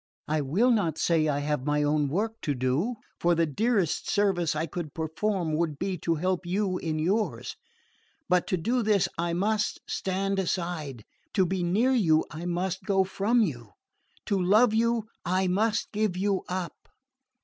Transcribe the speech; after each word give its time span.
I 0.27 0.41
will 0.41 0.71
not 0.71 0.97
say 0.97 1.25
that 1.25 1.29
I 1.31 1.39
have 1.41 1.63
my 1.63 1.83
own 1.83 2.07
work 2.09 2.41
to 2.41 2.55
do; 2.55 2.95
for 3.19 3.35
the 3.35 3.45
dearest 3.45 4.09
service 4.09 4.55
I 4.55 4.65
could 4.65 4.95
perform 4.95 5.53
would 5.55 5.77
be 5.77 5.95
to 5.99 6.15
help 6.15 6.43
you 6.43 6.79
in 6.79 6.97
yours. 6.97 7.55
But 8.27 8.47
to 8.47 8.57
do 8.57 8.81
this 8.81 9.07
I 9.19 9.33
must 9.33 9.79
stand 9.87 10.39
aside. 10.39 11.03
To 11.35 11.45
be 11.45 11.61
near 11.61 11.91
you 11.91 12.25
I 12.31 12.47
must 12.47 12.81
go 12.83 13.03
from 13.03 13.41
you. 13.43 13.73
To 14.25 14.41
love 14.41 14.73
you 14.73 15.05
I 15.23 15.45
must 15.45 15.91
give 15.91 16.17
you 16.17 16.45
up." 16.49 16.73